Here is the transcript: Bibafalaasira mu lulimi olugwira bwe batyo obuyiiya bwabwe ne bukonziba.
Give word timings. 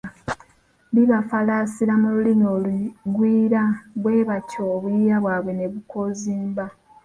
Bibafalaasira 0.93 1.93
mu 2.01 2.07
lulimi 2.13 2.45
olugwira 2.55 3.63
bwe 4.01 4.17
batyo 4.29 4.61
obuyiiya 4.73 5.17
bwabwe 5.23 5.51
ne 5.55 5.65
bukonziba. 5.71 6.65